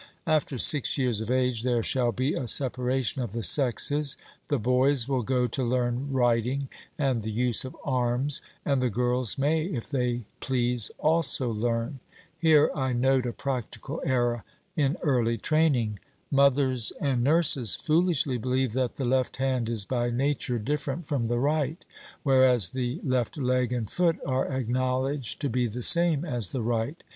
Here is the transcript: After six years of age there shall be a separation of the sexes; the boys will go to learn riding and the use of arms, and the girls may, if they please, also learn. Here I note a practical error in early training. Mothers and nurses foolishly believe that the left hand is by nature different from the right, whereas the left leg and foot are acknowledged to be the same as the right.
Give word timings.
After 0.25 0.57
six 0.57 0.97
years 0.97 1.21
of 1.21 1.29
age 1.29 1.61
there 1.61 1.83
shall 1.83 2.11
be 2.11 2.33
a 2.33 2.47
separation 2.47 3.21
of 3.21 3.33
the 3.33 3.43
sexes; 3.43 4.17
the 4.47 4.57
boys 4.57 5.07
will 5.07 5.21
go 5.21 5.45
to 5.49 5.61
learn 5.63 6.11
riding 6.11 6.69
and 6.97 7.21
the 7.21 7.31
use 7.31 7.63
of 7.65 7.77
arms, 7.85 8.41
and 8.65 8.81
the 8.81 8.89
girls 8.89 9.37
may, 9.37 9.63
if 9.65 9.91
they 9.91 10.23
please, 10.39 10.89
also 10.97 11.51
learn. 11.51 11.99
Here 12.35 12.71
I 12.73 12.93
note 12.93 13.27
a 13.27 13.31
practical 13.31 14.01
error 14.03 14.43
in 14.75 14.97
early 15.03 15.37
training. 15.37 15.99
Mothers 16.31 16.91
and 16.99 17.23
nurses 17.23 17.75
foolishly 17.75 18.39
believe 18.39 18.73
that 18.73 18.95
the 18.95 19.05
left 19.05 19.37
hand 19.37 19.69
is 19.69 19.85
by 19.85 20.09
nature 20.09 20.57
different 20.57 21.05
from 21.05 21.27
the 21.27 21.37
right, 21.37 21.85
whereas 22.23 22.69
the 22.71 22.99
left 23.03 23.37
leg 23.37 23.71
and 23.71 23.87
foot 23.87 24.17
are 24.25 24.47
acknowledged 24.47 25.39
to 25.41 25.47
be 25.47 25.67
the 25.67 25.83
same 25.83 26.25
as 26.25 26.47
the 26.47 26.63
right. 26.63 27.03